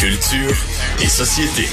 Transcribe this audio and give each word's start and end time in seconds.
Culture 0.00 0.56
et 1.00 1.06
société. 1.06 1.68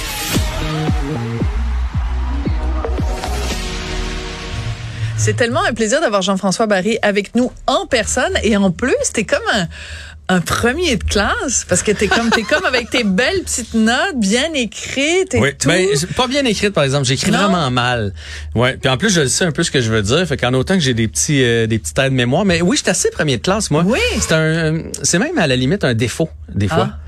C'est 5.17 5.35
tellement 5.35 5.63
un 5.63 5.73
plaisir 5.73 5.99
d'avoir 5.99 6.21
Jean-François 6.21 6.67
Barry 6.67 6.99
avec 7.01 7.33
nous 7.33 7.51
en 7.65 7.87
personne 7.87 8.37
et 8.43 8.55
en 8.55 8.69
plus, 8.69 8.93
t'es 9.13 9.23
comme 9.23 9.41
un, 9.51 9.67
un 10.33 10.41
premier 10.41 10.95
de 10.97 11.03
classe 11.03 11.65
parce 11.67 11.83
que 11.83 11.91
t'es 11.91 12.07
comme 12.07 12.29
t'es 12.29 12.43
comme 12.43 12.65
avec 12.65 12.89
tes 12.89 13.03
belles 13.03 13.41
petites 13.43 13.73
notes 13.73 14.17
bien 14.17 14.51
écrites 14.53 15.33
et 15.33 15.39
Oui, 15.39 15.49
tout. 15.57 15.67
ben, 15.67 15.87
c'est 15.95 16.11
pas 16.13 16.27
bien 16.27 16.43
écrite 16.45 16.71
par 16.73 16.83
exemple, 16.83 17.05
j'écris 17.05 17.31
vraiment 17.31 17.69
mal. 17.71 18.13
Ouais, 18.55 18.77
puis 18.77 18.89
en 18.89 18.97
plus 18.97 19.09
je 19.13 19.25
sais 19.27 19.45
un 19.45 19.51
peu 19.51 19.63
ce 19.63 19.71
que 19.71 19.81
je 19.81 19.91
veux 19.91 20.01
dire, 20.01 20.25
fait 20.27 20.37
qu'en 20.37 20.53
autant 20.53 20.73
que 20.75 20.81
j'ai 20.81 20.93
des 20.93 21.07
petits 21.07 21.43
euh, 21.43 21.67
des 21.67 21.79
petites 21.79 21.97
aides 21.99 22.13
mémoire, 22.13 22.45
mais 22.45 22.61
oui, 22.61 22.77
je 22.77 22.83
suis 22.83 22.89
assez 22.91 23.09
premier 23.11 23.37
de 23.37 23.41
classe 23.41 23.71
moi. 23.71 23.83
Oui. 23.85 23.99
C'est 24.19 24.33
un 24.33 24.83
c'est 25.03 25.19
même 25.19 25.37
à 25.37 25.47
la 25.47 25.55
limite 25.55 25.83
un 25.83 25.93
défaut 25.93 26.29
des 26.53 26.67
fois. 26.67 26.89
Ah. 26.93 26.99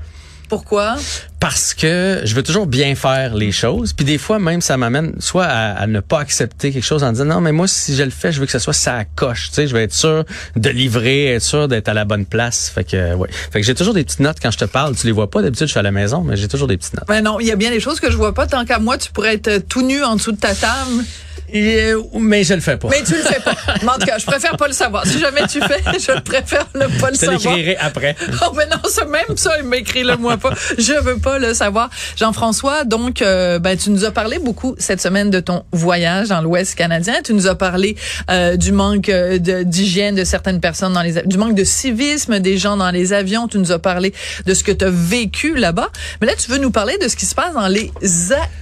Pourquoi? 0.48 0.96
Parce 1.40 1.74
que 1.74 2.22
je 2.24 2.34
veux 2.34 2.42
toujours 2.42 2.66
bien 2.66 2.94
faire 2.94 3.34
les 3.34 3.52
choses. 3.52 3.92
Puis 3.92 4.04
des 4.04 4.18
fois, 4.18 4.38
même, 4.38 4.60
ça 4.60 4.76
m'amène 4.76 5.12
soit 5.20 5.44
à, 5.44 5.72
à 5.72 5.86
ne 5.86 6.00
pas 6.00 6.20
accepter 6.20 6.72
quelque 6.72 6.84
chose 6.84 7.02
en 7.02 7.12
disant 7.12 7.24
non, 7.24 7.40
mais 7.40 7.52
moi, 7.52 7.68
si 7.68 7.94
je 7.94 8.02
le 8.02 8.10
fais, 8.10 8.32
je 8.32 8.40
veux 8.40 8.46
que 8.46 8.52
ce 8.52 8.58
soit 8.58 8.72
ça 8.72 9.04
coche. 9.04 9.48
Tu 9.48 9.54
sais, 9.54 9.66
je 9.66 9.74
veux 9.74 9.82
être 9.82 9.92
sûr 9.92 10.24
de 10.56 10.70
livrer, 10.70 11.34
être 11.34 11.42
sûr 11.42 11.68
d'être 11.68 11.88
à 11.88 11.94
la 11.94 12.04
bonne 12.04 12.26
place. 12.26 12.68
Fait 12.68 12.84
que, 12.84 13.14
ouais. 13.14 13.28
Fait 13.52 13.60
que 13.60 13.66
j'ai 13.66 13.74
toujours 13.74 13.94
des 13.94 14.04
petites 14.04 14.20
notes 14.20 14.38
quand 14.40 14.50
je 14.50 14.58
te 14.58 14.64
parle. 14.64 14.96
Tu 14.96 15.06
les 15.06 15.12
vois 15.12 15.30
pas 15.30 15.42
d'habitude, 15.42 15.66
je 15.66 15.72
suis 15.72 15.80
à 15.80 15.82
la 15.82 15.92
maison, 15.92 16.22
mais 16.22 16.36
j'ai 16.36 16.48
toujours 16.48 16.68
des 16.68 16.76
petites 16.76 16.94
notes. 16.94 17.06
Ben 17.08 17.22
non, 17.22 17.40
il 17.40 17.46
y 17.46 17.52
a 17.52 17.56
bien 17.56 17.70
des 17.70 17.80
choses 17.80 18.00
que 18.00 18.10
je 18.10 18.16
vois 18.16 18.34
pas. 18.34 18.46
Tant 18.46 18.64
qu'à 18.64 18.78
moi, 18.78 18.98
tu 18.98 19.10
pourrais 19.12 19.34
être 19.34 19.68
tout 19.68 19.82
nu 19.82 20.02
en 20.02 20.16
dessous 20.16 20.32
de 20.32 20.38
ta 20.38 20.54
table. 20.54 21.04
Et, 21.52 21.92
euh, 21.92 22.02
mais 22.18 22.44
je 22.44 22.54
le 22.54 22.60
fais 22.60 22.76
pas. 22.76 22.88
Mais 22.90 23.02
tu 23.04 23.12
le 23.14 23.22
fais 23.22 23.40
pas. 23.40 23.54
Mais 23.82 23.88
en 23.88 23.94
tout 23.98 24.06
cas, 24.06 24.18
je 24.18 24.26
préfère 24.26 24.56
pas 24.56 24.66
le 24.66 24.72
savoir. 24.72 25.06
Si 25.06 25.18
jamais 25.18 25.42
tu 25.48 25.60
fais, 25.60 25.80
je 25.98 26.20
préfère 26.20 26.66
ne 26.74 26.86
pas 27.00 27.08
le 27.10 27.14
je 27.14 27.20
savoir. 27.20 27.54
l'écrirai 27.54 27.76
après. 27.80 28.16
Oh, 28.42 28.52
mais 28.56 28.66
non, 28.66 28.76
c'est 28.88 29.08
même 29.08 29.36
ça, 29.36 29.52
il 29.58 29.64
m'écrit 29.68 30.02
le 30.04 30.16
moi 30.16 30.36
pas. 30.36 30.52
Je 30.78 30.92
veux 31.02 31.18
pas 31.18 31.38
le 31.38 31.54
savoir. 31.54 31.88
Jean-François, 32.16 32.84
donc, 32.84 33.22
euh, 33.22 33.58
ben, 33.58 33.76
tu 33.76 33.90
nous 33.90 34.04
as 34.04 34.10
parlé 34.10 34.38
beaucoup 34.38 34.74
cette 34.78 35.00
semaine 35.00 35.30
de 35.30 35.40
ton 35.40 35.64
voyage 35.72 36.28
dans 36.28 36.40
l'Ouest 36.42 36.74
canadien. 36.74 37.14
Tu 37.24 37.32
nous 37.34 37.46
as 37.46 37.54
parlé 37.54 37.96
euh, 38.30 38.56
du 38.56 38.72
manque 38.72 39.06
de- 39.06 39.62
d'hygiène 39.62 40.14
de 40.14 40.24
certaines 40.24 40.60
personnes 40.60 40.92
dans 40.92 41.02
les, 41.02 41.22
du 41.22 41.38
manque 41.38 41.54
de 41.54 41.64
civisme 41.64 42.38
des 42.40 42.58
gens 42.58 42.76
dans 42.76 42.90
les 42.90 43.12
avions. 43.12 43.48
Tu 43.48 43.58
nous 43.58 43.72
as 43.72 43.78
parlé 43.78 44.12
de 44.44 44.54
ce 44.54 44.62
que 44.64 44.72
tu 44.72 44.84
as 44.84 44.90
vécu 44.90 45.54
là-bas. 45.56 45.88
Mais 46.20 46.26
là, 46.26 46.34
tu 46.38 46.50
veux 46.50 46.58
nous 46.58 46.70
parler 46.70 46.98
de 46.98 47.08
ce 47.08 47.16
qui 47.16 47.26
se 47.26 47.34
passe 47.34 47.54
dans 47.54 47.68
les 47.68 47.90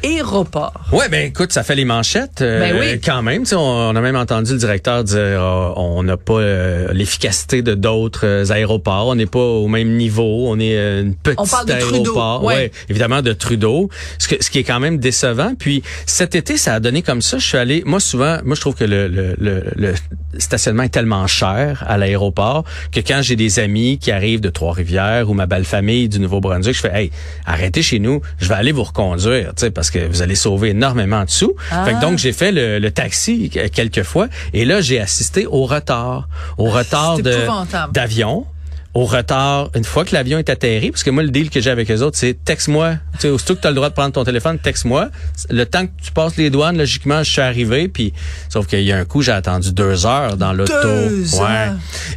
aéroports. 0.03 0.75
Ouais, 0.93 1.09
ben 1.09 1.27
écoute, 1.27 1.53
ça 1.53 1.63
fait 1.63 1.75
les 1.75 1.85
manchettes 1.85 2.41
euh, 2.43 2.61
Ben 2.61 2.74
oui. 2.79 3.01
quand 3.05 3.23
même. 3.23 3.43
Tu 3.43 3.51
sais, 3.51 3.55
On, 3.57 3.61
on 3.91 3.97
a 3.97 4.01
même 4.01 4.17
entendu 4.17 4.53
le 4.53 4.59
directeur 4.59 5.05
dire 5.05 5.19
euh, 5.19 5.73
on 5.77 6.03
n'a 6.03 6.17
pas 6.17 6.35
euh, 6.41 6.89
l'efficacité 6.93 7.63
de 7.63 7.75
d'autres 7.75 8.27
euh, 8.27 8.51
aéroports. 8.51 9.09
On 9.09 9.15
n'est 9.15 9.27
pas 9.27 9.39
au 9.41 9.69
même 9.69 9.97
niveau. 9.97 10.47
On 10.49 10.59
est 10.59 10.77
euh, 10.77 11.03
une 11.03 11.15
petite 11.15 11.41
On 11.41 11.47
parle 11.47 11.67
de 11.67 11.73
Trudeau, 11.75 12.03
aéroport. 12.13 12.45
ouais. 12.45 12.71
évidemment 12.89 13.23
de 13.23 13.33
Trudeau. 13.33 13.89
Ce, 14.19 14.29
que- 14.29 14.43
ce 14.43 14.51
qui 14.51 14.59
est 14.59 14.65
quand 14.65 14.81
même 14.81 14.99
décevant. 14.99 15.55
Puis 15.59 15.83
cet 16.07 16.35
été, 16.35 16.57
ça 16.57 16.75
a 16.75 16.81
donné 16.81 17.03
comme 17.03 17.23
ça. 17.23 17.39
Je 17.39 17.47
suis 17.47 17.59
allé. 17.59 17.83
Moi, 17.87 18.01
souvent, 18.01 18.39
moi, 18.45 18.55
je 18.55 18.61
trouve 18.61 18.75
que 18.75 18.85
le, 18.85 19.09
le, 19.09 19.35
le, 19.39 19.65
le 19.77 19.95
stationnement 20.39 20.83
est 20.85 20.89
tellement 20.89 21.27
cher 21.27 21.85
à 21.87 21.97
l'aéroport 21.97 22.65
que 22.93 23.01
quand 23.01 23.21
j'ai 23.23 23.37
des 23.37 23.59
amis 23.59 23.99
qui 23.99 24.11
arrivent 24.11 24.41
de 24.41 24.51
Trois-Rivières 24.51 25.29
ou 25.31 25.35
ma 25.35 25.47
belle 25.47 25.65
famille 25.65 26.09
du 26.09 26.19
Nouveau-Brunswick, 26.21 26.75
je 26.75 26.81
fais 26.81 26.93
hey, 26.95 27.11
arrêtez 27.47 27.83
chez 27.83 27.99
nous. 27.99 28.21
Je 28.39 28.49
vais 28.49 28.55
aller 28.55 28.73
vous 28.73 28.85
reconduire, 28.85 29.55
tu 29.55 29.61
sais, 29.61 29.71
parce 29.71 29.91
que 29.91 30.07
vous 30.07 30.23
allez 30.23 30.35
sauver 30.35 30.71
énormément 30.71 31.25
de 31.25 31.31
sous. 31.31 31.55
Ah. 31.71 31.85
Fait 31.85 31.95
que 31.95 32.01
donc 32.01 32.19
j'ai 32.19 32.33
fait 32.33 32.53
le, 32.53 32.79
le 32.79 32.91
taxi 32.91 33.51
quelques 33.73 34.03
fois 34.03 34.29
et 34.53 34.65
là 34.65 34.81
j'ai 34.81 35.01
assisté 35.01 35.47
au 35.47 35.65
retard, 35.65 36.29
au 36.59 36.71
retard 36.71 37.19
de 37.19 37.31
épouvantable. 37.31 37.93
d'avion. 37.93 38.47
Au 38.95 39.07
retard, 39.07 39.71
une 39.75 39.83
fois 39.83 40.05
que 40.05 40.15
l'avion 40.15 40.39
est 40.39 40.49
atterri, 40.49 40.93
parce 40.93 41.03
que 41.03 41.11
moi, 41.11 41.25
le 41.25 41.31
deal 41.31 41.51
que 41.51 41.61
j'ai 41.61 41.71
avec 41.71 41.89
les 41.89 42.01
autres, 42.01 42.17
c'est 42.17 42.35
texte-moi. 42.45 42.95
Tu 43.15 43.23
sais, 43.23 43.29
aussitôt 43.29 43.57
que 43.57 43.61
tu 43.61 43.67
as 43.67 43.71
le 43.71 43.75
droit 43.75 43.89
de 43.89 43.95
prendre 43.95 44.13
ton 44.13 44.23
téléphone, 44.23 44.57
texte-moi. 44.61 45.11
Le 45.51 45.65
temps 45.67 45.87
que 45.87 45.93
tu 46.01 46.13
passes 46.13 46.37
les 46.37 46.49
douanes, 46.49 46.79
logiquement, 46.79 47.23
je 47.25 47.31
suis 47.33 47.41
arrivé, 47.41 47.89
puis 47.89 48.13
sauf 48.49 48.67
qu'il 48.69 48.83
y 48.83 48.93
a 48.93 48.97
un 48.97 49.05
coup, 49.05 49.21
j'ai 49.21 49.33
attendu 49.33 49.73
deux 49.73 50.07
heures 50.07 50.37
dans 50.37 50.53
l'auto. 50.53 50.73
Deux 50.83 51.25
Ouais. 51.41 51.71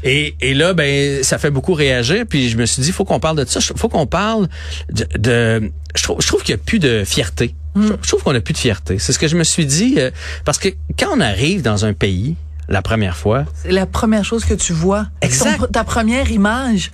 Et, 0.03 0.35
et 0.39 0.53
là, 0.53 0.73
ben, 0.75 1.23
ça 1.23 1.39
fait 1.39 1.49
beaucoup 1.49 1.73
réagir, 1.73 2.25
puis 2.29 2.49
je 2.49 2.57
me 2.57 2.65
suis 2.67 2.83
dit, 2.83 2.91
faut 2.91 3.05
qu'on 3.05 3.19
parle 3.19 3.37
de 3.37 3.45
ça. 3.49 3.59
Faut 3.75 3.89
qu'on 3.89 4.05
parle 4.05 4.47
de... 4.91 5.07
de- 5.17 5.71
je 5.95 6.03
trouve, 6.03 6.21
je 6.21 6.27
trouve 6.27 6.43
qu'il 6.43 6.53
n'y 6.53 6.61
a 6.61 6.63
plus 6.63 6.77
de 6.79 7.03
fierté. 7.05 7.55
Je, 7.75 7.87
je 8.03 8.07
trouve 8.07 8.21
qu'on 8.21 8.33
n'a 8.33 8.41
plus 8.41 8.53
de 8.53 8.57
fierté. 8.59 8.99
C'est 8.99 9.13
ce 9.13 9.19
que 9.19 9.27
je 9.27 9.35
me 9.35 9.43
suis 9.43 9.65
dit, 9.65 9.95
euh, 9.97 10.11
parce 10.45 10.59
que 10.59 10.69
quand 10.99 11.09
on 11.15 11.19
arrive 11.21 11.63
dans 11.63 11.85
un 11.85 11.93
pays, 11.93 12.35
la 12.69 12.81
première 12.81 13.15
fois, 13.17 13.45
C'est 13.63 13.71
la 13.71 13.85
première 13.85 14.25
chose 14.25 14.45
que 14.45 14.53
tu 14.53 14.73
vois. 14.73 15.07
Exact. 15.21 15.59
Ton- 15.59 15.67
ta 15.67 15.83
première 15.83 16.29
image. 16.31 16.91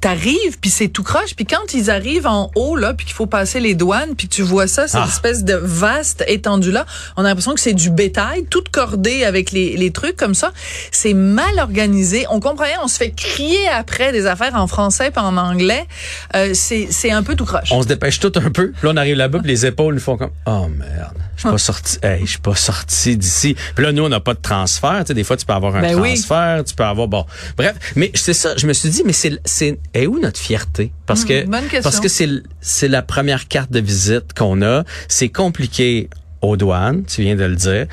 T'arrives, 0.00 0.58
puis 0.58 0.70
c'est 0.70 0.88
tout 0.88 1.02
croche. 1.02 1.34
Puis 1.36 1.44
quand 1.44 1.74
ils 1.74 1.90
arrivent 1.90 2.26
en 2.26 2.50
haut, 2.54 2.74
là, 2.74 2.94
puis 2.94 3.04
qu'il 3.04 3.14
faut 3.14 3.26
passer 3.26 3.60
les 3.60 3.74
douanes, 3.74 4.14
puis 4.16 4.28
tu 4.28 4.40
vois 4.40 4.66
ça, 4.66 4.88
cette 4.88 5.00
Ah. 5.04 5.06
espèce 5.06 5.44
de 5.44 5.52
vaste 5.54 6.24
étendue-là, 6.26 6.86
on 7.18 7.24
a 7.26 7.28
l'impression 7.28 7.52
que 7.52 7.60
c'est 7.60 7.74
du 7.74 7.90
bétail, 7.90 8.46
tout 8.48 8.64
cordé 8.72 9.24
avec 9.24 9.52
les, 9.52 9.76
les 9.76 9.90
trucs 9.90 10.16
comme 10.16 10.32
ça. 10.34 10.52
C'est 10.90 11.12
mal 11.12 11.58
organisé. 11.58 12.24
On 12.30 12.40
comprend 12.40 12.64
rien. 12.64 12.78
On 12.82 12.88
se 12.88 12.96
fait 12.96 13.10
crier 13.10 13.68
après 13.68 14.10
des 14.12 14.24
affaires 14.24 14.54
en 14.54 14.66
français 14.66 15.10
puis 15.10 15.22
en 15.22 15.36
anglais. 15.36 15.86
Euh, 16.34 16.52
c'est 16.54 16.88
c'est 16.90 17.10
un 17.10 17.22
peu 17.22 17.34
tout 17.36 17.44
croche. 17.44 17.68
on 17.70 17.82
se 17.82 17.86
dépêche 17.86 18.20
tout 18.20 18.32
un 18.36 18.50
peu. 18.50 18.72
Là, 18.82 18.90
on 18.94 18.96
arrive 18.96 19.16
là-bas, 19.16 19.40
puis 19.40 19.48
les 19.48 19.66
épaules 19.66 19.92
nous 19.94 20.00
font 20.00 20.16
comme 20.16 20.30
oh 20.46 20.66
merde, 20.68 21.18
je 21.42 21.48
suis 21.48 21.50
pas 21.50 21.58
sorti. 21.58 21.98
Hey, 22.02 22.20
je 22.24 22.30
suis 22.30 22.38
pas 22.38 22.54
sorti 22.54 23.16
d'ici. 23.16 23.56
Puis 23.74 23.84
là, 23.84 23.92
nous, 23.92 24.02
on 24.04 24.08
n'a 24.08 24.20
pas 24.20 24.34
de 24.34 24.40
transfert. 24.40 24.98
Tu 25.00 25.06
sais, 25.08 25.14
des 25.14 25.24
fois, 25.24 25.36
tu 25.36 25.46
peux 25.46 25.52
avoir 25.54 25.74
un 25.76 25.80
Ben 25.80 25.98
oui. 25.98 26.14
transfert, 26.14 26.64
tu 26.64 26.74
peux 26.74 26.84
avoir 26.84 27.08
bon. 27.08 27.24
Bref, 27.56 27.74
mais 27.96 28.10
c'est 28.14 28.34
ça. 28.34 28.56
Je 28.56 28.66
me 28.66 28.72
suis 28.72 28.90
dit, 28.90 29.02
mais 29.06 29.12
c'est 29.12 29.38
c'est 29.44 29.78
est 29.94 30.06
où 30.06 30.18
notre 30.18 30.38
fierté? 30.38 30.92
Parce 31.06 31.24
que 31.24 31.44
bonne 31.46 31.62
question. 31.62 31.82
parce 31.82 32.00
que 32.00 32.08
c'est 32.08 32.28
c'est 32.60 32.88
la 32.88 33.02
première 33.02 33.48
carte 33.48 33.72
de 33.72 33.80
visite 33.80 34.34
qu'on 34.36 34.60
a. 34.62 34.84
C'est 35.08 35.30
compliqué 35.30 36.08
aux 36.42 36.56
douanes. 36.56 37.04
Tu 37.04 37.22
viens 37.22 37.36
de 37.36 37.44
le 37.44 37.56
dire. 37.56 37.86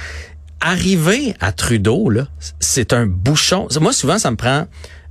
Arriver 0.60 1.36
à 1.40 1.52
Trudeau 1.52 2.10
là, 2.10 2.28
c'est 2.60 2.92
un 2.92 3.06
bouchon. 3.06 3.68
Moi, 3.80 3.94
souvent, 3.94 4.18
ça 4.18 4.32
me 4.32 4.36
prend. 4.36 4.66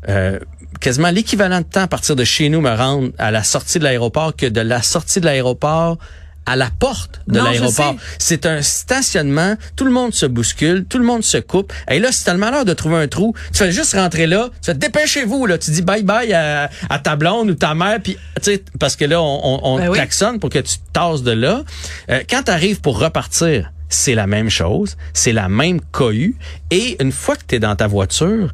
euh, 0.09 0.39
quasiment 0.81 1.11
l'équivalent 1.11 1.61
de 1.61 1.65
temps 1.65 1.81
à 1.83 1.87
partir 1.89 2.17
de 2.17 2.25
chez 2.25 2.49
nous 2.51 2.61
me 2.61 2.71
rendre 2.75 3.11
à 3.17 3.31
la 3.31 3.43
sortie 3.43 3.79
de 3.79 3.85
l'aéroport 3.85 4.37
que 4.37 4.45
de 4.47 4.61
la 4.61 4.83
sortie 4.83 5.21
de 5.21 5.25
l'aéroport 5.25 5.97
à 6.47 6.57
la 6.57 6.71
porte 6.71 7.21
de 7.27 7.41
l'aéroport. 7.41 7.97
C'est 8.19 8.47
un 8.47 8.62
stationnement, 8.62 9.57
tout 9.75 9.84
le 9.84 9.91
monde 9.91 10.15
se 10.15 10.27
bouscule, 10.27 10.84
tout 10.89 10.99
le 10.99 11.05
monde 11.05 11.25
se 11.25 11.39
coupe. 11.39 11.73
Et 11.91 11.99
là, 11.99 12.12
si 12.12 12.25
t'as 12.25 12.33
le 12.33 12.39
malheur 12.39 12.65
de 12.65 12.73
trouver 12.73 12.97
un 12.97 13.09
trou, 13.09 13.34
tu 13.53 13.59
fais 13.59 13.73
juste 13.73 13.95
rentrer 13.95 14.27
là, 14.27 14.49
tu 14.62 14.67
fais 14.71 14.75
dépêchez-vous 14.75 15.47
là, 15.47 15.59
tu 15.59 15.71
dis 15.73 15.83
bye 15.83 16.03
bye 16.05 16.33
à, 16.33 16.71
à 16.89 16.99
ta 16.99 17.17
blonde 17.17 17.51
ou 17.51 17.55
ta 17.55 17.75
mère, 17.75 17.99
puis 18.03 18.17
tu 18.37 18.43
sais 18.43 18.62
parce 18.79 18.97
que 18.97 19.05
là 19.05 19.21
on, 19.21 19.41
on, 19.43 19.61
on 19.65 19.79
Ben 19.79 19.89
oui. 19.89 19.97
klaxonne 19.97 20.39
pour 20.39 20.51
que 20.51 20.61
tu 20.61 20.77
tasses 20.93 21.23
de 21.23 21.33
là. 21.33 21.62
Euh, 22.11 22.23
quand 22.31 22.45
tu 22.45 22.51
arrives 22.53 22.81
pour 22.81 22.99
repartir, 22.99 23.73
c'est 23.89 24.15
la 24.15 24.27
même 24.27 24.51
chose, 24.51 24.97
c'est 25.15 25.33
la 25.33 25.49
même 25.49 25.81
cohue. 25.81 26.37
Et 26.71 26.97
une 27.03 27.12
fois 27.12 27.37
que 27.37 27.43
tu 27.47 27.56
es 27.56 27.59
dans 27.59 27.77
ta 27.77 27.87
voiture, 27.87 28.53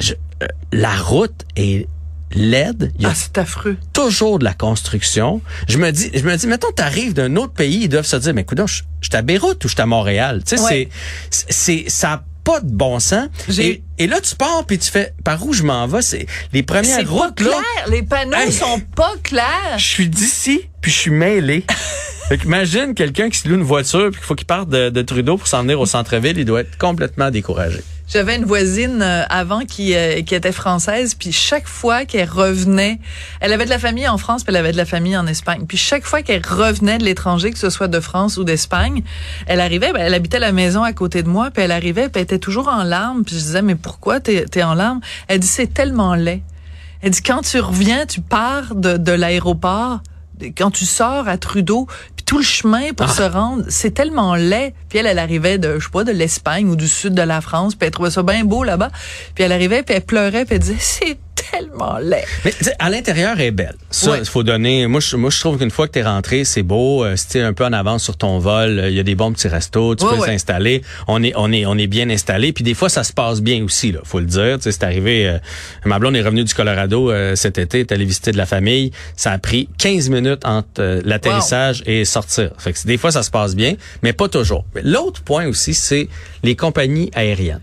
je- 0.00 0.14
euh, 0.42 0.46
la 0.72 0.94
route 0.96 1.44
est 1.56 1.86
laide. 2.34 2.92
Il 2.98 3.02
y 3.02 3.06
a 3.06 3.10
Ah, 3.10 3.14
c'est 3.14 3.38
affreux. 3.38 3.76
toujours 3.92 4.38
de 4.38 4.44
la 4.44 4.54
construction. 4.54 5.40
Je 5.68 5.78
me 5.78 5.90
dis, 5.90 6.10
je 6.14 6.22
me 6.22 6.36
dis, 6.36 6.46
mettons, 6.46 6.70
t'arrives 6.72 7.14
d'un 7.14 7.36
autre 7.36 7.52
pays, 7.52 7.82
ils 7.84 7.88
doivent 7.88 8.06
se 8.06 8.16
dire, 8.16 8.34
mais 8.34 8.42
écoute, 8.42 8.60
je, 8.66 8.74
suis 8.74 8.84
à 9.16 9.22
Beyrouth 9.22 9.64
ou 9.64 9.68
je 9.68 9.74
suis 9.74 9.82
à 9.82 9.86
Montréal? 9.86 10.42
Tu 10.46 10.56
sais, 10.56 10.62
Ouais. 10.62 10.88
c'est, 11.30 11.46
c'est, 11.50 11.84
ça 11.88 12.12
a 12.12 12.24
pas 12.44 12.60
de 12.60 12.70
bon 12.70 12.98
sens. 13.00 13.28
Et, 13.58 13.82
et 13.98 14.06
là, 14.06 14.20
tu 14.20 14.34
pars 14.36 14.64
puis 14.66 14.78
tu 14.78 14.90
fais, 14.90 15.14
par 15.24 15.44
où 15.46 15.52
je 15.54 15.62
m'en 15.62 15.86
vais? 15.86 16.02
C'est 16.02 16.26
les 16.52 16.58
C'est 16.60 16.62
premières 16.62 17.04
pas 17.04 17.10
routes, 17.10 17.40
là. 17.40 17.46
clair. 17.48 17.88
Les 17.88 18.02
panneaux 18.02 18.36
Hey. 18.36 18.52
sont 18.52 18.80
pas 18.94 19.14
clairs. 19.22 19.78
Je 19.78 19.86
suis 19.86 20.08
d'ici, 20.10 20.60
puis 20.82 20.90
je 20.92 20.98
suis 20.98 21.10
mêlé. 21.10 21.64
fait 22.28 22.36
imagine 22.44 22.94
quelqu'un 22.94 23.30
qui 23.30 23.38
se 23.38 23.48
loue 23.48 23.54
une 23.54 23.62
voiture 23.62 24.10
puis 24.10 24.18
qu'il 24.18 24.26
faut 24.26 24.34
qu'il 24.34 24.46
parte 24.46 24.68
de, 24.68 24.90
de 24.90 25.02
Trudeau 25.02 25.36
pour 25.38 25.46
s'en 25.46 25.62
venir 25.62 25.80
au 25.80 25.86
centre-ville, 25.86 26.36
il 26.38 26.44
doit 26.44 26.60
être 26.60 26.76
complètement 26.78 27.30
découragé. 27.30 27.80
J'avais 28.06 28.36
une 28.36 28.44
voisine 28.44 29.00
euh, 29.00 29.24
avant 29.30 29.60
qui 29.60 29.94
euh, 29.94 30.20
qui 30.22 30.34
était 30.34 30.52
française, 30.52 31.14
puis 31.14 31.32
chaque 31.32 31.66
fois 31.66 32.04
qu'elle 32.04 32.28
revenait, 32.28 32.98
elle 33.40 33.52
avait 33.52 33.64
de 33.64 33.70
la 33.70 33.78
famille 33.78 34.06
en 34.06 34.18
France, 34.18 34.44
puis 34.44 34.50
elle 34.50 34.60
avait 34.60 34.72
de 34.72 34.76
la 34.76 34.84
famille 34.84 35.16
en 35.16 35.26
Espagne. 35.26 35.64
Puis 35.66 35.78
chaque 35.78 36.04
fois 36.04 36.22
qu'elle 36.22 36.42
revenait 36.46 36.98
de 36.98 37.04
l'étranger, 37.04 37.50
que 37.50 37.58
ce 37.58 37.70
soit 37.70 37.88
de 37.88 38.00
France 38.00 38.36
ou 38.36 38.44
d'Espagne, 38.44 39.02
elle 39.46 39.60
arrivait, 39.60 39.92
ben, 39.92 40.02
elle 40.02 40.14
habitait 40.14 40.38
la 40.38 40.52
maison 40.52 40.82
à 40.82 40.92
côté 40.92 41.22
de 41.22 41.28
moi, 41.28 41.50
puis 41.50 41.62
elle 41.62 41.72
arrivait, 41.72 42.08
puis 42.10 42.16
elle 42.16 42.24
était 42.24 42.38
toujours 42.38 42.68
en 42.68 42.82
larmes. 42.82 43.24
Puis 43.24 43.36
je 43.36 43.40
disais 43.40 43.62
mais 43.62 43.74
pourquoi 43.74 44.20
t'es 44.20 44.44
es 44.54 44.62
en 44.62 44.74
larmes 44.74 45.00
Elle 45.28 45.40
dit 45.40 45.46
c'est 45.46 45.72
tellement 45.72 46.14
laid. 46.14 46.42
Elle 47.00 47.10
dit 47.10 47.22
quand 47.22 47.40
tu 47.40 47.58
reviens, 47.58 48.04
tu 48.04 48.20
pars 48.20 48.74
de, 48.74 48.98
de 48.98 49.12
l'aéroport, 49.12 50.00
quand 50.56 50.70
tu 50.70 50.84
sors 50.84 51.28
à 51.28 51.38
Trudeau, 51.38 51.86
puis 52.16 52.24
tout 52.24 52.38
le 52.38 52.44
chemin 52.44 52.92
pour 52.92 53.06
Ah. 53.08 53.14
se 53.14 53.22
rendre, 53.22 53.64
c'est 53.68 53.92
tellement 53.92 54.34
laid. 54.34 54.74
Puis 54.88 54.98
elle, 54.98 55.06
elle 55.06 55.18
arrivait 55.18 55.58
de, 55.58 55.78
je 55.78 55.84
sais 55.84 55.90
pas, 55.90 56.04
de 56.04 56.12
l'Espagne 56.12 56.68
ou 56.68 56.76
du 56.76 56.88
sud 56.88 57.14
de 57.14 57.22
la 57.22 57.40
France, 57.40 57.74
puis 57.74 57.86
elle 57.86 57.92
trouvait 57.92 58.10
ça 58.10 58.22
bien 58.22 58.44
beau 58.44 58.64
là-bas. 58.64 58.90
Puis 59.34 59.44
elle 59.44 59.52
arrivait, 59.52 59.82
puis 59.82 59.94
elle 59.94 60.02
pleurait, 60.04 60.44
puis 60.44 60.54
elle 60.56 60.60
disait, 60.60 60.76
c'est 60.78 61.18
tellement 61.54 61.98
laid. 61.98 62.24
Mais 62.44 62.52
tu 62.52 62.70
à 62.78 62.90
l'intérieur 62.90 63.34
elle 63.36 63.46
est 63.46 63.50
belle. 63.50 63.74
Ça, 63.90 64.18
il 64.18 64.24
faut 64.24 64.42
donner. 64.42 64.86
Moi, 64.86 65.00
je, 65.00 65.16
moi, 65.16 65.30
je 65.30 65.40
trouve 65.40 65.58
qu'une 65.58 65.70
fois 65.70 65.86
que 65.86 65.92
t'es 65.92 66.02
rentré, 66.02 66.44
c'est 66.44 66.62
beau. 66.62 67.04
Euh, 67.04 67.16
si 67.16 67.28
t'es 67.28 67.40
un 67.40 67.52
peu 67.52 67.64
en 67.64 67.72
avance 67.72 68.02
sur 68.02 68.16
ton 68.16 68.38
vol, 68.38 68.78
euh, 68.78 68.90
il 68.90 68.96
y 68.96 69.00
a 69.00 69.02
des 69.02 69.14
bons 69.14 69.32
petits 69.32 69.48
restos, 69.48 69.94
tu 69.94 70.04
peux 70.04 70.16
ouais. 70.16 70.26
s'installer. 70.26 70.82
On 71.08 71.22
est, 71.22 71.32
on 71.36 71.52
est, 71.52 71.66
on 71.66 71.76
est 71.78 71.86
bien 71.86 72.10
installé. 72.10 72.52
Puis 72.52 72.64
des 72.64 72.74
fois, 72.74 72.88
ça 72.88 73.04
se 73.04 73.12
passe 73.12 73.40
bien 73.40 73.62
aussi. 73.64 73.92
Là, 73.92 74.00
faut 74.04 74.20
le 74.20 74.26
dire. 74.26 74.56
Tu 74.56 74.64
sais, 74.64 74.72
c'est 74.72 74.84
arrivé. 74.84 75.28
euh, 75.28 75.38
ma 75.84 75.98
blonde 75.98 76.16
est 76.16 76.22
revenue 76.22 76.44
du 76.44 76.54
Colorado 76.54 77.10
euh, 77.10 77.36
cet 77.36 77.58
été, 77.58 77.80
est 77.80 77.92
allée 77.92 78.04
visiter 78.04 78.32
de 78.32 78.36
la 78.36 78.46
famille. 78.46 78.90
Ça 79.16 79.32
a 79.32 79.38
pris 79.38 79.68
15 79.78 80.08
minutes 80.10 80.44
entre 80.44 81.00
l'atterrissage 81.04 81.82
et 81.86 82.04
sortir. 82.04 82.50
Fait 82.58 82.72
que 82.72 82.78
des 82.86 82.98
fois, 82.98 83.10
ça 83.12 83.22
se 83.22 83.30
passe 83.30 83.54
bien, 83.54 83.74
mais 84.02 84.12
pas 84.12 84.28
toujours. 84.28 84.64
L'autre 84.82 85.22
point 85.22 85.46
aussi, 85.46 85.74
c'est 85.74 86.08
les 86.42 86.56
compagnies 86.56 87.10
aériennes. 87.14 87.60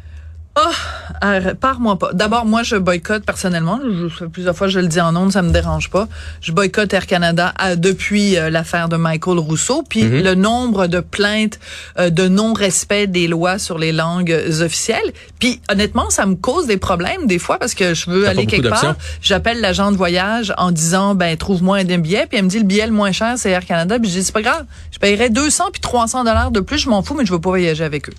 Arrête, 1.22 1.60
Pars-moi 1.60 1.98
pas. 1.98 2.14
D'abord, 2.14 2.46
moi, 2.46 2.62
je 2.64 2.76
boycotte 2.76 3.24
personnellement. 3.26 3.80
Je, 3.84 4.26
plusieurs 4.26 4.56
fois, 4.56 4.68
je 4.68 4.80
le 4.80 4.88
dis 4.88 5.00
en 5.00 5.16
ondes, 5.16 5.32
ça 5.32 5.42
me 5.42 5.52
dérange 5.52 5.90
pas. 5.90 6.08
Je 6.42 6.52
boycotte 6.52 6.94
Air 6.94 7.08
Canada 7.08 7.54
à- 7.58 7.76
depuis 7.76 8.38
euh, 8.38 8.50
l'affaire 8.50 8.90
de 8.90 8.98
Michael 8.98 9.38
Rousseau. 9.40 9.84
Puis 9.88 10.04
Mhm. 10.04 10.24
le 10.24 10.36
nombre 10.36 10.88
de 10.88 11.00
plaintes 11.00 11.60
euh, 12.00 12.10
de 12.10 12.28
non-respect 12.28 13.08
des 13.08 13.28
lois 13.28 13.60
sur 13.60 13.78
les 13.78 13.92
langues 13.92 14.36
officielles. 14.62 15.14
Puis 15.40 15.62
honnêtement, 15.72 16.10
ça 16.10 16.26
me 16.26 16.36
cause 16.36 16.68
des 16.68 16.78
problèmes 16.78 17.28
des 17.28 17.40
fois 17.40 17.58
parce 17.58 17.74
que 17.74 17.94
je 17.94 18.10
veux 18.10 18.28
aller 18.28 18.46
quelque 18.46 18.68
part. 18.68 18.96
J'appelle 19.22 19.62
l'agent 19.62 19.92
de 19.92 19.98
voyage 19.98 20.54
en 20.58 20.72
disant, 20.72 21.16
ben 21.16 21.38
trouve-moi 21.38 21.78
un 21.78 21.84
billet. 21.98 22.26
Puis 22.28 22.38
elle 22.40 22.46
me 22.46 22.50
dit, 22.50 22.60
le 22.60 22.66
billet 22.66 22.88
le 22.88 22.94
moins 22.94 23.12
cher, 23.12 23.36
c'est 23.38 23.52
Air 23.52 23.66
Canada. 23.66 23.98
Puis 24.00 24.10
je 24.10 24.20
dis, 24.20 24.24
c'est 24.26 24.34
pas 24.34 24.42
grave. 24.42 24.66
Je 24.92 25.00
paierais 25.00 25.30
200 25.30 25.66
puis 25.72 25.82
300 25.82 26.24
dollars 26.26 26.52
de 26.52 26.60
plus. 26.60 26.78
Je 26.80 26.90
m'en 26.90 27.04
fous, 27.04 27.16
mais 27.16 27.26
je 27.26 27.32
veux 27.32 27.40
pas 27.42 27.50
voyager 27.50 27.84
avec 27.84 28.10
eux. 28.10 28.14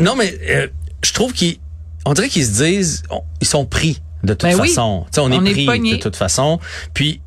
Non, 0.00 0.16
mais 0.16 0.34
euh, 0.48 0.66
je 1.04 1.12
trouve 1.12 1.32
qu'ils, 1.32 1.58
on 2.06 2.12
dirait 2.14 2.28
qu'ils 2.28 2.44
se 2.46 2.62
disent, 2.62 3.02
on- 3.10 3.22
ils 3.40 3.46
sont 3.46 3.64
pris 3.66 4.00
de 4.22 4.32
toute 4.34 4.42
Ben 4.42 4.56
façon. 4.56 5.04
On, 5.18 5.30
est 5.32 5.36
pris 5.52 5.66
de 5.92 5.96
toute 6.02 6.16
façon. 6.16 6.58
Puis, 6.94 7.20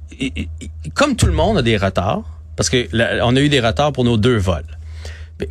comme 0.93 1.15
tout 1.15 1.27
le 1.27 1.31
monde 1.33 1.57
a 1.57 1.61
des 1.61 1.77
retards, 1.77 2.23
parce 2.55 2.69
que 2.69 2.87
là, 2.91 3.19
on 3.23 3.35
a 3.35 3.39
eu 3.39 3.49
des 3.49 3.59
retards 3.59 3.93
pour 3.93 4.03
nos 4.03 4.17
deux 4.17 4.37
vols. 4.37 4.65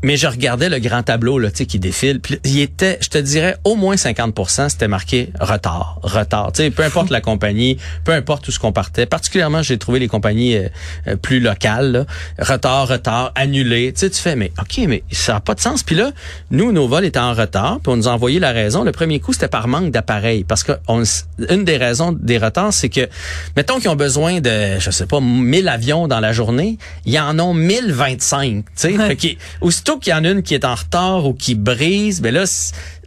Mais- 0.03 0.17
je 0.17 0.27
regardais 0.27 0.69
le 0.69 0.79
grand 0.79 1.03
tableau 1.03 1.39
là, 1.39 1.51
tu 1.51 1.59
sais, 1.59 1.67
qui 1.67 1.79
défile. 1.79 2.21
Puis 2.21 2.39
il 2.45 2.61
était, 2.61 2.99
je 3.03 3.09
te 3.09 3.19
dirais, 3.19 3.57
au 3.65 3.77
moins 3.77 3.97
50% 3.97 4.69
c'était 4.71 4.89
marqué 4.89 5.31
retard, 5.41 5.99
retard. 6.03 6.53
Tu 6.53 6.63
sais, 6.63 6.71
peu 6.71 6.83
importe 6.83 7.11
la 7.11 7.21
compagnie, 7.21 7.77
peu 8.05 8.13
importe 8.13 8.49
où 8.49 8.51
ce 8.51 8.59
qu'on 8.59 8.73
partait. 8.73 9.07
Particulièrement, 9.07 9.63
j'ai 9.63 9.79
trouvé 9.79 9.99
les 9.99 10.09
compagnies 10.09 10.57
euh, 10.57 10.69
euh, 11.09 11.17
plus 11.17 11.39
locales. 11.41 11.93
là. 11.93 12.07
Retard, 12.39 12.89
retard, 12.89 13.33
annulé. 13.35 13.93
Tu 13.93 14.01
sais, 14.01 14.11
tu 14.11 14.21
fais, 14.21 14.37
mais 14.37 14.53
ok, 14.59 14.87
mais 14.89 15.03
ça 15.13 15.35
n'a 15.35 15.41
pas 15.41 15.55
de 15.55 15.61
sens. 15.61 15.83
Puis 15.83 15.95
là, 15.97 16.11
nous, 16.51 16.73
nos 16.73 16.89
vols 16.89 17.05
étaient 17.05 17.19
en 17.19 17.35
retard. 17.35 17.79
Puis 17.83 17.93
on 17.93 17.97
nous 17.97 18.09
a 18.09 18.13
envoyé 18.13 18.41
la 18.41 18.53
raison. 18.53 18.83
Le 18.85 18.93
premier 18.93 19.21
coup, 19.21 19.33
c'était 19.33 19.49
par 19.49 19.69
manque 19.69 19.91
d'appareil. 19.91 20.45
Parce 20.45 20.63
que 20.65 20.73
on, 20.89 21.03
une 21.51 21.65
des 21.65 21.77
raisons 21.77 22.13
des 22.13 22.39
retards, 22.39 22.73
c'est 22.73 22.89
que, 22.89 23.09
mettons 23.57 23.79
qu'ils 23.79 23.91
ont 23.91 23.97
besoin 23.97 24.41
de, 24.41 24.79
je 24.81 24.91
sais 24.91 25.07
pas, 25.07 25.21
1000 25.21 25.69
avions 25.69 26.09
dans 26.09 26.21
la 26.21 26.33
journée, 26.33 26.79
ils 27.05 27.19
en 27.19 27.39
ont 27.39 27.55
1025. 27.55 28.65
Tu 28.65 28.71
sais, 28.75 29.37
aussitôt 29.77 29.99
qu'il 29.99 30.13
y 30.13 30.15
en 30.15 30.25
a 30.25 30.31
une 30.31 30.43
qui 30.43 30.55
est 30.55 30.65
en 30.65 30.75
retard 30.75 31.27
ou 31.27 31.35
qui 31.35 31.55
brise, 31.55 32.23
ben 32.23 32.33
là, 32.33 32.45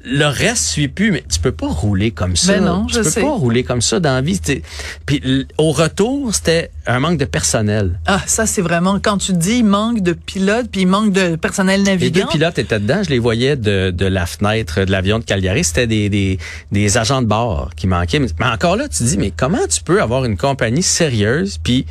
le 0.06 0.25
reste 0.25 0.66
suit 0.66 0.88
plus. 0.88 1.12
Mais 1.12 1.24
tu 1.27 1.39
peux 1.39 1.51
pas 1.51 1.66
rouler 1.68 2.12
comme 2.12 2.36
ça. 2.36 2.54
Ben 2.54 2.63
non, 2.63 2.86
tu 2.86 2.94
je 2.94 3.00
peux 3.00 3.10
sais. 3.10 3.21
pas 3.21 3.31
rouler 3.31 3.63
comme 3.63 3.81
ça 3.81 4.00
dans 4.00 4.13
la 4.13 4.21
vie. 4.21 4.39
Puis 5.07 5.48
au 5.57 5.71
retour, 5.71 6.33
c'était 6.33 6.69
un 6.86 7.00
manque 7.00 7.18
de 7.18 7.25
personnel. 7.25 8.00
Ah, 8.06 8.21
ça, 8.27 8.45
c'est 8.45 8.62
vraiment, 8.62 9.00
quand 9.01 9.18
tu 9.18 9.33
dis, 9.33 9.63
manque 9.63 10.01
de 10.01 10.13
pilotes, 10.13 10.68
puis 10.71 10.86
manque 10.86 11.12
de 11.12 11.36
personnel 11.38 11.80
Les 11.80 11.86
deux 11.86 11.92
navigant. 12.21 12.27
pilotes 12.27 12.60
étaient 12.60 12.80
dedans, 12.80 13.01
je 13.04 13.10
les 13.10 13.19
voyais 13.19 13.56
de, 13.56 13.89
de 13.89 14.06
la 14.06 14.27
fenêtre 14.27 14.86
de 14.86 14.92
l'avion 14.92 15.18
de 15.18 15.24
Cagliari. 15.24 15.63
C'était 15.63 15.88
des, 15.88 16.10
des, 16.10 16.38
des 16.71 16.98
agents 17.00 17.24
de 17.24 17.27
bord 17.27 17.71
qui 17.75 17.88
manquaient. 17.88 18.19
Mais, 18.19 18.30
encore 18.45 18.75
là, 18.75 18.88
tu 18.88 19.04
dis, 19.04 19.18
mais 19.18 19.31
comment 19.36 19.66
tu 19.68 19.81
peux 19.81 20.04
avoir 20.04 20.24
une 20.25 20.38
compagnie 20.38 20.83
sérieuse 20.83 21.57
puis 21.63 21.88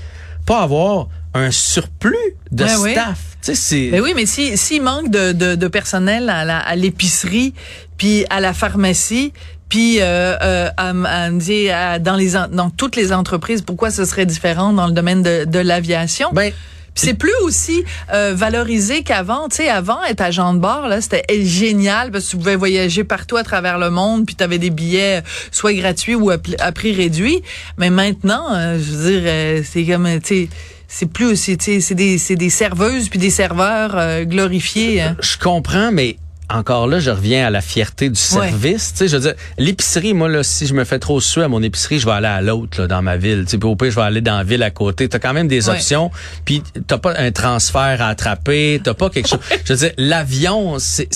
pas 0.47 0.63
avoir 0.63 1.09
un 1.35 1.51
surplus 1.51 2.17
de 2.51 2.65
oui. 2.81 2.93
staff? 2.93 3.19
Tu 3.43 3.55
sais, 3.55 3.55
c'est... 3.55 3.91
Ben 3.91 4.01
oui, 4.01 4.13
mais 4.17 4.27
si 4.27 4.57
s'il 4.57 4.83
manque 4.83 5.11
de, 5.11 5.33
de, 5.33 5.55
de 5.55 5.69
personnel 5.69 6.29
à 6.29 6.45
la- 6.45 6.59
à 6.59 6.75
l'épicerie, 6.75 7.55
puis 7.97 8.25
à 8.31 8.41
la 8.41 8.53
pharmacie, 8.53 9.33
puis 9.69 10.01
euh, 10.01 10.37
euh, 10.43 10.71
à, 10.77 10.91
à, 10.91 11.99
dans 11.99 12.17
les 12.17 12.31
dans 12.51 12.71
toutes 12.71 12.97
les 12.97 13.13
entreprises, 13.13 13.63
pourquoi 13.63 13.91
ce 13.91 14.05
serait 14.05 14.27
différent 14.27 14.73
dans 14.73 14.87
le 14.87 14.93
domaine 14.93 15.23
de, 15.23 15.45
de 15.45 15.59
l'aviation? 15.59 16.31
Ben, 16.33 16.53
c'est 16.95 17.15
plus 17.15 17.35
aussi 17.45 17.85
euh, 18.13 18.33
valorisé 18.35 19.05
qu'avant. 19.05 19.49
Tu 19.49 19.57
sais, 19.57 19.69
avant, 19.69 20.03
être 20.03 20.21
agent 20.21 20.55
de 20.55 20.59
bord, 20.59 20.89
là, 20.89 21.01
c'était 21.01 21.25
génial 21.45 22.11
parce 22.11 22.25
que 22.25 22.31
tu 22.31 22.37
pouvais 22.39 22.57
voyager 22.57 23.05
partout 23.05 23.37
à 23.37 23.45
travers 23.45 23.79
le 23.79 23.91
monde, 23.91 24.27
puis 24.27 24.35
tu 24.35 24.43
avais 24.43 24.59
des 24.59 24.71
billets 24.71 25.19
euh, 25.19 25.29
soit 25.53 25.75
gratuits 25.75 26.17
ou 26.17 26.31
à, 26.31 26.39
prix 26.73 26.93
réduit. 26.93 27.43
Mais 27.77 27.91
maintenant, 27.91 28.47
euh, 28.53 28.81
je 28.83 28.91
veux 28.91 29.11
dire, 29.13 29.23
euh, 29.27 29.63
c'est 29.65 29.85
comme, 29.85 30.09
tu 30.21 30.27
sais, 30.27 30.49
c'est 30.89 31.07
plus 31.13 31.37
c'est 31.37 31.95
des, 31.95 32.19
c'est 32.19 32.35
des 32.37 32.51
serveuses 32.51 33.09
puis 33.09 33.19
des 33.19 33.31
serveurs 33.31 33.93
euh, 33.97 34.25
glorifiés. 34.25 35.03
hein. 35.03 35.17
je 35.21 35.37
comprends, 35.37 35.93
mais 35.93 36.17
encore 36.51 36.87
là, 36.87 36.99
je 36.99 37.11
reviens 37.11 37.47
à 37.47 37.51
la 37.51 37.61
fierté 37.61 38.09
du 38.09 38.19
Ouais. 38.19 38.49
service. 38.49 38.93
Tu 38.95 39.01
sais, 39.01 39.09
je 39.09 39.17
veux 39.17 39.23
dire, 39.23 39.35
l'épicerie, 39.59 40.15
moi, 40.15 40.31
là, 40.31 40.43
si 40.43 40.67
je 40.67 40.73
me 40.73 40.85
fais 40.85 40.99
trop 40.99 41.21
suer 41.21 41.43
à 41.43 41.49
mon 41.49 41.63
épicerie, 41.63 41.99
je 41.99 42.07
vais 42.07 42.13
aller 42.13 42.27
à 42.27 42.41
l'autre, 42.41 42.87
dans 42.87 43.03
ma 43.03 43.19
ville. 43.19 43.45
Tu 43.45 43.51
sais, 43.51 43.59
puis 43.59 43.69
au 43.69 43.77
pire, 43.77 43.91
je 43.91 43.97
vais 43.97 44.01
aller 44.03 44.23
dans 44.23 44.39
la 44.39 44.45
ville 44.45 44.63
à 44.63 44.71
côté. 44.71 45.11
T'as 45.11 45.19
quand 45.19 45.35
même 45.35 45.47
des 45.47 45.69
Ouais. 45.69 45.75
options. 45.75 46.11
Puis 46.47 46.63
t'as 46.87 46.97
pas 46.97 47.19
un 47.21 47.33
transfert 47.33 48.01
à 48.01 48.09
attraper. 48.09 48.81
T'as 48.83 48.95
pas 48.95 49.11
quelque 49.11 49.29
chose. 49.29 49.41
Je 49.67 49.75
veux 49.75 49.79
dire, 49.79 49.93
l'avion, 49.99 50.79
c'est, 50.79 51.11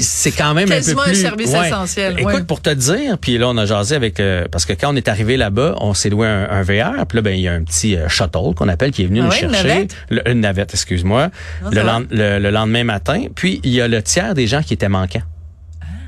c'est- 0.00 0.32
quand 0.32 0.52
même 0.54 0.70
un 0.70 0.80
peu 0.80 1.00
un 1.00 1.04
plus... 1.04 1.14
service 1.20 1.50
Ouais. 1.52 1.66
essentiel, 1.68 2.18
Écoute, 2.18 2.34
ouais. 2.34 2.42
pour 2.44 2.60
te 2.60 2.70
dire, 2.70 3.18
puis 3.18 3.38
là, 3.38 3.48
on 3.48 3.56
a 3.56 3.66
jasé 3.66 3.94
avec... 3.94 4.18
euh, 4.20 4.46
parce 4.50 4.64
que 4.66 4.72
quand 4.72 4.92
on 4.92 4.96
est 4.96 5.08
arrivé 5.08 5.36
là-bas, 5.36 5.76
on 5.80 5.94
s'est 5.94 6.10
loué 6.10 6.26
un, 6.26 6.48
un 6.50 6.62
VR. 6.62 7.06
Puis 7.06 7.16
là, 7.16 7.22
ben 7.22 7.34
il 7.34 7.40
y 7.42 7.48
a 7.48 7.52
un 7.52 7.62
petit 7.62 7.96
euh, 7.96 8.08
shuttle 8.08 8.54
qu'on 8.56 8.68
appelle 8.68 8.90
qui 8.90 9.02
est 9.02 9.06
venu 9.06 9.20
Ah 9.20 9.24
nous 9.24 9.30
ouais, 9.30 9.42
une 9.42 9.50
chercher. 9.52 9.68
navette? 9.68 9.96
Le- 10.10 10.28
une 10.30 10.40
navette, 10.40 10.74
excuse-moi. 10.74 11.30
Le, 11.70 11.76
ça 11.76 11.82
va. 11.84 11.92
lend- 12.00 12.06
le, 12.10 12.38
le 12.38 12.50
lendemain 12.50 12.84
matin. 12.84 13.24
Puis 13.34 13.60
il 13.64 13.70
y 13.70 13.80
a 13.80 13.88
le 13.88 14.02
tiers 14.02 14.34
des 14.34 14.46
gens 14.46 14.62
qui 14.62 14.74
étaient 14.74 14.88
manquants. 14.88 15.22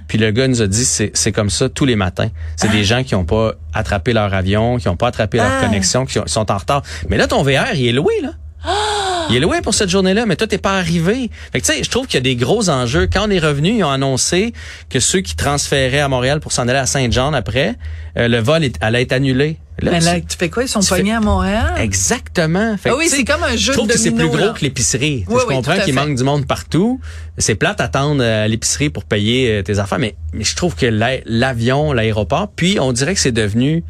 Puis 0.08 0.19
le 0.19 0.31
gars 0.31 0.46
nous 0.46 0.62
a 0.62 0.69
dit 0.69 0.84
c'est 0.84 1.10
c'est 1.14 1.32
comme 1.32 1.50
ça 1.50 1.69
tous 1.69 1.84
les 1.84 1.96
matins. 1.96 2.28
C'est 2.54 2.70
des 2.70 2.84
gens 2.84 3.02
qui 3.02 3.16
ont 3.16 3.25
pas 3.25 3.54
attrapé 3.75 4.12
leur 4.12 4.32
avion, 4.34 4.78
qui 4.78 4.88
ont 4.88 4.96
pas 4.96 5.08
attrapé 5.08 5.38
leur 5.38 5.50
Ah. 5.50 5.64
connexion, 5.64 6.06
qui 6.06 6.20
ont- 6.20 6.26
sont 6.28 6.49
en 6.52 6.56
retard. 6.58 6.82
Mais 7.08 7.16
là 7.16 7.26
ton 7.26 7.42
VR, 7.42 7.75
il 7.75 7.88
est 7.88 7.92
loué 7.92 8.14
là. 8.22 8.31
Il 9.31 9.37
est 9.37 9.40
loué 9.40 9.61
pour 9.62 9.75
cette 9.75 9.88
journée-là, 9.90 10.26
mais 10.26 10.37
toi, 10.37 10.46
t'es 10.46 10.58
pas 10.58 10.76
arrivé. 10.78 11.31
Fait 11.52 11.61
que, 11.61 11.67
tu 11.67 11.73
sais, 11.73 11.82
je 11.84 11.90
trouve 11.90 12.06
qu'il 12.06 12.14
y 12.14 12.19
a 12.19 12.20
des 12.23 12.37
gros 12.37 12.69
enjeux. 12.70 13.08
Quand 13.12 13.26
on 13.26 13.31
est 13.31 13.38
revenu, 13.38 13.70
ils 13.78 13.84
ont 13.84 13.90
annoncé 13.90 14.52
que 14.88 15.00
ceux 15.00 15.20
qui 15.20 15.34
transféraient 15.37 16.00
à 16.00 16.08
Montréal 16.08 16.40
pour 16.40 16.52
s'en 16.52 16.69
aller 16.69 16.78
à 16.78 16.87
Saint-Jean 16.87 17.32
après, 17.32 17.75
euh, 18.19 18.28
le 18.28 18.38
vol 18.38 18.64
est- 18.64 18.76
allait 18.81 19.02
être 19.02 19.12
annulé. 19.12 19.58
Là, 19.82 19.90
Mais 19.93 20.00
là, 20.00 20.20
tu- 20.20 20.38
fais 20.38 20.49
quoi? 20.49 20.62
Ils 20.62 20.69
sont 20.69 20.81
pognés 20.81 21.12
à 21.12 21.20
Montréal? 21.20 21.75
Exactement. 21.78 22.76
Fait 22.78 22.88
Ah 22.90 22.96
oui, 22.96 23.08
c'est 23.11 23.25
comme 23.25 23.43
un 23.43 23.56
jeu 23.56 23.73
je 23.73 23.76
trouve 23.76 23.88
de 23.88 23.93
que 23.93 23.99
c'est 23.99 24.11
plus 24.11 24.26
gros 24.28 24.37
là. 24.38 24.55
que 24.56 24.62
l'épicerie. 24.64 25.25
Oui, 25.28 25.37
je 25.43 25.46
oui, 25.49 25.55
comprends 25.55 25.78
qu'il 25.81 25.93
manque 25.94 26.14
du 26.14 26.25
monde 26.25 26.46
partout. 26.46 26.99
C'est 27.37 27.56
plate 27.56 27.78
d'attendre 27.78 28.23
euh, 28.23 28.44
à 28.44 28.49
l'épicerie 28.49 28.88
pour 28.88 29.05
payer 29.05 29.50
euh, 29.58 29.62
tes 29.62 29.78
affaires, 29.78 29.99
mais, 29.99 30.17
mais 30.32 30.44
je 30.44 30.56
trouve 30.56 30.75
que 30.76 30.87
l'a- 30.87 31.19
l'avion, 31.26 31.93
l'aéroport, 31.93 32.49
puis 32.56 32.78
on 32.81 32.93
dirait 32.93 33.12
que 33.14 33.20
c'est 33.20 33.32
devenu 33.32 33.84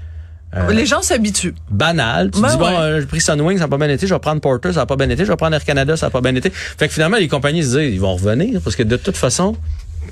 euh, 0.55 0.71
Les 0.73 0.87
gens 0.87 1.03
s'habituent. 1.03 1.55
banal. 1.71 2.31
Tu 2.31 2.41
Ben 2.41 2.51
dis, 2.51 2.57
bon, 2.57 2.67
ouais. 2.69 2.75
euh, 2.77 3.01
j'ai 3.01 3.07
pris 3.07 3.21
Sunwing, 3.21 3.59
ça 3.59 3.65
n'a 3.65 3.69
pas 3.69 3.79
bien 3.79 3.89
été, 3.89 4.07
je 4.07 4.15
vais 4.15 4.21
prendre 4.21 4.41
Porter, 4.41 4.73
ça 4.73 4.81
n'a 4.81 4.87
pas 4.87 4.97
bien 4.97 5.09
été, 5.11 5.25
je 5.25 5.31
vais 5.31 5.37
prendre 5.37 5.55
Air 5.55 5.65
Canada, 5.65 5.97
ça 5.97 6.07
n'a 6.07 6.11
pas 6.11 6.21
bien 6.21 6.35
été. 6.35 6.51
Fait 6.51 6.89
que 6.89 6.95
finalement, 6.95 7.17
les 7.17 7.29
compagnies 7.29 7.63
se 7.65 7.79
disent, 7.79 7.95
ils 7.95 8.01
vont 8.01 8.15
revenir, 8.15 8.61
parce 8.63 8.77
que 8.77 8.83
de 8.83 8.97
toute 8.97 9.17
façon, 9.17 9.57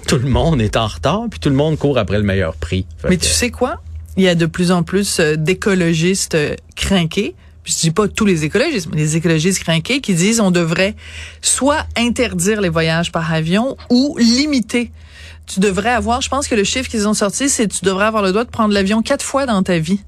tout 0.08 0.18
le 0.18 0.28
monde 0.28 0.60
est 0.60 0.76
en 0.76 0.86
retard, 0.86 1.22
puis 1.30 1.40
tout 1.40 1.48
le 1.50 1.54
monde 1.54 1.78
court 1.78 1.98
après 1.98 2.18
le 2.18 2.24
meilleur 2.24 2.54
prix. 2.56 2.86
Fait 2.98 3.08
Mais 3.10 3.16
que- 3.16 3.22
tu 3.24 3.30
sais 3.30 3.50
quoi? 3.50 3.80
Il 4.16 4.22
y 4.22 4.28
a 4.28 4.34
de 4.34 4.46
plus 4.46 4.70
en 4.70 4.82
plus 4.82 5.18
euh, 5.20 5.36
d'écologistes 5.36 6.36
crinqués. 6.76 7.34
Puis 7.64 7.72
je 7.72 7.80
dis 7.80 7.90
pas 7.92 8.08
tous 8.08 8.26
les 8.26 8.44
écologistes, 8.44 8.88
mais 8.92 8.98
les 8.98 9.16
écologistes 9.16 9.60
crinqués 9.60 10.00
qui 10.02 10.12
disent 10.14 10.38
on 10.38 10.50
devrait 10.50 10.94
soit 11.40 11.86
interdire 11.96 12.60
les 12.60 12.68
voyages 12.68 13.10
par 13.10 13.32
avion 13.32 13.76
ou 13.88 14.16
limiter. 14.18 14.92
Tu 15.46 15.60
devrais 15.60 15.90
avoir, 15.90 16.20
je 16.20 16.28
pense 16.28 16.46
que 16.46 16.54
le 16.54 16.64
chiffre 16.64 16.90
qu'ils 16.90 17.08
ont 17.08 17.14
sorti, 17.14 17.48
c'est 17.48 17.66
tu 17.66 17.82
devrais 17.84 18.04
avoir 18.04 18.22
le 18.22 18.30
droit 18.32 18.44
de 18.44 18.50
prendre 18.50 18.74
l'avion 18.74 19.00
quatre 19.00 19.24
fois 19.24 19.46
dans 19.46 19.62
ta 19.62 19.78
vie. 19.78 20.00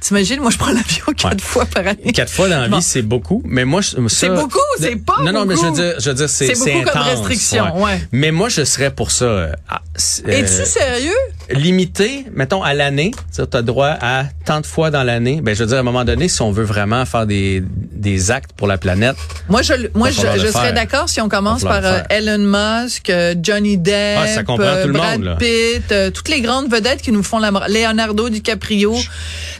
T'imagines, 0.00 0.40
moi 0.40 0.50
je 0.50 0.58
prends 0.58 0.70
l'avion 0.72 1.06
quatre 1.16 1.34
Ouais. 1.34 1.40
fois 1.40 1.66
par 1.66 1.86
année. 1.86 2.12
Quatre 2.12 2.30
fois 2.32 2.48
dans 2.48 2.60
la 2.60 2.68
Bon. 2.68 2.76
vie, 2.78 2.82
c'est 2.82 3.02
beaucoup. 3.02 3.42
Mais 3.44 3.64
moi, 3.64 3.80
C'est 3.82 4.28
beaucoup, 4.28 4.58
c'est 4.78 4.96
pas 4.96 5.16
Non, 5.24 5.32
non, 5.32 5.44
mais 5.44 5.56
je 5.56 5.60
veux 5.60 5.66
beaucoup? 5.68 5.80
dire, 5.80 5.94
je 5.98 6.08
veux 6.10 6.14
dire, 6.14 6.28
c'est, 6.28 6.54
C'est 6.54 6.72
beaucoup 6.72 6.90
comme 6.90 7.02
intense, 7.02 7.18
restriction, 7.26 7.82
ouais. 7.84 8.00
Mais 8.12 8.30
moi, 8.30 8.48
je 8.48 8.64
serais 8.64 8.90
pour 8.90 9.10
ça. 9.10 9.24
euh, 9.24 9.52
ah, 9.68 9.80
euh, 10.26 10.30
Es-tu 10.30 10.64
sérieux? 10.68 11.12
limité, 11.50 12.26
mettons, 12.32 12.62
à 12.62 12.74
l'année? 12.74 13.10
Tu 13.34 13.40
as 13.40 13.62
droit 13.62 13.96
à 14.00 14.24
tant 14.44 14.60
de 14.60 14.66
fois 14.66 14.90
dans 14.90 15.02
l'année? 15.02 15.40
Ben, 15.42 15.54
je 15.54 15.60
veux 15.60 15.66
dire, 15.68 15.78
à 15.78 15.80
un 15.80 15.84
moment 15.84 16.04
donné, 16.04 16.28
si 16.28 16.42
on 16.42 16.52
veut 16.52 16.64
vraiment 16.64 17.04
faire 17.04 17.26
des, 17.26 17.62
des 17.66 18.30
actes 18.30 18.52
pour 18.56 18.66
la 18.68 18.78
planète, 18.78 19.16
Moi, 19.48 19.62
je, 19.62 19.72
moi, 19.94 20.10
je, 20.10 20.20
serais 20.20 20.72
d'accord 20.72 21.08
si 21.08 21.20
on 21.20 21.28
commence 21.28 21.62
par 21.62 21.84
euh. 21.84 22.00
Elon 22.10 22.38
Musk, 22.84 23.10
euh, 23.10 23.34
Johnny 23.42 23.78
Depp, 23.78 24.18
Ah, 24.22 24.26
ça 24.28 24.42
comprend 24.44 24.74
tout 24.82 24.88
le 24.88 24.92
Brad 24.92 25.20
monde. 25.20 25.38
Pitt, 25.38 26.12
toutes 26.14 26.28
les 26.28 26.40
grandes 26.40 26.70
vedettes 26.70 27.02
qui 27.02 27.10
nous 27.12 27.22
font 27.22 27.38
la 27.38 27.50
Leonardo 27.68 28.28
DiCaprio. 28.28 28.94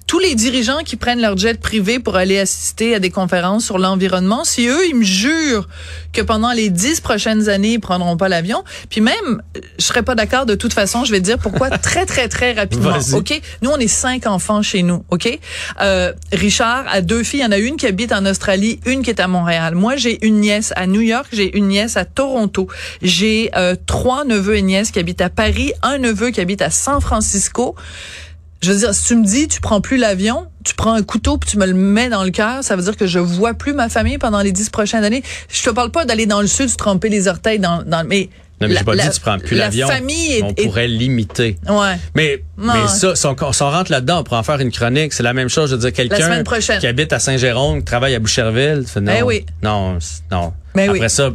Tous 0.09 0.19
les 0.19 0.35
dirigeants 0.35 0.83
qui 0.85 0.97
prennent 0.97 1.21
leur 1.21 1.37
jet 1.37 1.61
privé 1.61 1.99
pour 1.99 2.17
aller 2.17 2.39
assister 2.39 2.95
à 2.95 2.99
des 2.99 3.11
conférences 3.11 3.67
sur 3.67 3.79
l'environnement, 3.79 4.43
si 4.43 4.67
eux, 4.67 4.89
ils 4.89 4.97
me 4.97 5.05
jurent 5.05 5.69
que 6.15 6.23
pendant 6.23 6.51
les 6.51 6.71
dix 6.71 7.01
prochaines 7.01 7.51
années, 7.51 7.75
ils 7.75 7.79
prendront 7.79 8.17
pas 8.17 8.31
l'avion, 8.31 8.65
puis 8.89 9.03
même, 9.03 9.43
je 9.79 9.85
serais 9.85 10.03
pas 10.03 10.15
d'accord 10.15 10.47
de 10.47 10.55
toute 10.55 10.73
façon, 10.73 11.05
je 11.05 11.13
vais 11.13 11.21
te 11.21 11.25
dire 11.25 11.39
pourquoi 11.39 11.69
très, 11.79 12.07
très, 12.07 12.27
très 12.29 12.55
rapidement. 12.55 12.97
OK? 13.13 13.39
Nous, 13.61 13.71
on 13.71 13.77
est 13.77 13.87
cinq 13.87 14.27
enfants 14.27 14.63
chez 14.63 14.83
nous, 14.83 15.05
OK? 15.11 15.39
Euh, 15.83 16.13
Richard 16.33 16.87
a 16.89 17.03
deux 17.03 17.23
filles. 17.23 17.41
Il 17.41 17.43
y 17.43 17.47
en 17.47 17.53
a 17.53 17.59
une 17.59 17.77
qui 17.77 17.87
habite 17.87 18.13
en 18.13 18.25
Australie, 18.25 18.81
une 18.87 19.03
qui 19.03 19.11
est 19.11 19.21
à 19.21 19.29
Montréal. 19.29 19.75
Moi, 19.75 19.97
j'ai 19.97 20.27
une 20.27 20.41
nièce 20.41 20.73
à 20.75 20.87
New 20.87 21.03
York, 21.03 21.27
j'ai 21.33 21.57
une 21.57 21.69
nièce 21.69 21.99
à 21.99 22.07
Toronto. 22.07 22.67
J'ai 23.03 23.51
euh, 23.55 23.77
trois 23.87 24.25
neveux 24.25 24.57
et 24.57 24.63
nièces 24.63 24.91
qui 24.91 24.99
habitent 24.99 25.21
à 25.21 25.29
Paris, 25.29 25.73
un 25.83 25.99
neveu 25.99 26.31
qui 26.31 26.41
habite 26.41 26.63
à 26.63 26.71
San 26.71 27.01
Francisco. 27.03 27.77
Je 28.61 28.73
veux 28.73 28.79
dire, 28.79 28.93
si 28.93 29.07
tu 29.07 29.15
me 29.15 29.25
dis, 29.25 29.47
tu 29.47 29.61
prends 29.61 29.81
plus 29.81 29.97
l'avion, 29.97 30.49
tu 30.65 30.75
prends 30.75 30.93
un 30.93 31.03
couteau 31.03 31.39
puis 31.39 31.49
tu 31.49 31.59
me 31.59 31.67
le 31.67 31.75
mets 31.75 32.09
dans 32.09 32.25
le 32.25 32.31
cœur, 32.31 32.65
ça 32.65 32.75
veut 32.75 32.83
dire 32.83 32.97
que 32.97 33.07
je 33.07 33.21
vois 33.21 33.55
plus 33.55 33.73
ma 33.73 33.89
famille 33.89 34.19
pendant 34.19 34.41
les 34.41 34.51
dix 34.51 34.69
prochaines 34.69 35.05
années. 35.05 35.23
Je 35.49 35.63
te 35.63 35.71
parle 35.71 35.91
pas 35.91 36.05
d'aller 36.05 36.27
dans 36.27 36.41
le 36.41 36.49
sud, 36.49 36.75
tremper 36.77 37.09
les 37.09 37.29
orteils 37.29 37.61
dans, 37.61 37.83
dans 37.85 38.05
mais 38.07 38.31
non, 38.61 38.67
mais 38.69 38.77
j'ai 38.77 38.85
pas 38.85 38.97
dit 38.97 39.11
tu 39.11 39.21
prends 39.21 39.39
plus 39.39 39.57
l'avion. 39.57 39.89
On 40.43 40.55
pourrait 40.55 40.89
limiter. 40.89 41.57
Ouais. 41.69 41.97
Mais, 42.15 42.43
mais 42.57 42.89
ça, 42.89 43.15
si 43.15 43.27
on, 43.27 43.35
rentre 43.35 43.91
là-dedans, 43.91 44.21
on 44.21 44.25
pourrait 44.25 44.41
en 44.41 44.43
faire 44.43 44.61
une 44.61 44.73
chronique. 44.73 45.13
C'est 45.13 45.23
la 45.23 45.33
même 45.33 45.49
chose. 45.49 45.71
Je 45.71 45.77
veux 45.77 45.81
dire, 45.81 45.93
quelqu'un 45.93 46.43
qui 46.81 46.87
habite 46.87 47.13
à 47.13 47.19
Saint-Jérôme, 47.19 47.79
qui 47.79 47.85
travaille 47.85 48.15
à 48.15 48.19
Boucherville, 48.19 48.85
fait, 48.87 49.01
non, 49.01 49.13
ben 49.13 49.23
oui. 49.23 49.47
non, 49.63 49.99
non. 50.31 50.53
Mais 50.75 50.89
après 50.89 51.09
ça, 51.09 51.31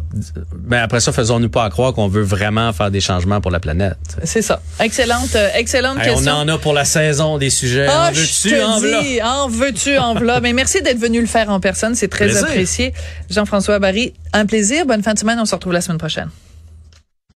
mais 0.68 0.77
après 0.77 1.00
ça, 1.00 1.12
faisons-nous 1.12 1.50
pas 1.50 1.65
à 1.65 1.70
croire 1.70 1.94
qu'on 1.94 2.08
veut 2.08 2.24
vraiment 2.24 2.72
faire 2.72 2.92
des 2.92 3.01
changements 3.01 3.42
pour 3.42 3.51
la 3.51 3.60
planète. 3.60 3.98
C'est 4.24 4.42
ça. 4.42 4.62
Excellente, 4.80 5.36
euh, 5.36 5.50
excellente 5.56 6.01
question. 6.01 6.32
On 6.32 6.42
en 6.42 6.48
a 6.48 6.58
pour 6.58 6.74
la 6.74 6.86
saison 6.86 7.38
des 7.38 7.50
sujets. 7.50 7.88
Ah, 7.89 8.10
en 8.10 8.12
veux-tu, 8.13 8.62
en 8.62 9.44
En 9.44 9.50
veux-tu, 9.50 9.98
en 9.98 10.13
v'là? 10.15 10.39
mais 10.39 10.53
merci 10.53 10.82
d'être 10.82 11.00
venu 11.00 11.20
le 11.20 11.27
faire 11.27 11.50
en 11.50 11.60
personne. 11.60 11.96
C'est 11.96 12.08
très 12.08 12.38
apprécié. 12.38 12.94
Jean-François 13.30 13.80
Barry, 13.80 14.13
un 14.32 14.46
plaisir. 14.46 14.86
Bonne 14.86 15.03
fin 15.03 15.13
de 15.13 15.20
semaine. 15.20 15.39
On 15.39 15.46
se 15.46 15.56
retrouve 15.56 15.74
la 15.74 15.82
semaine 15.82 15.98
prochaine. 15.98 16.30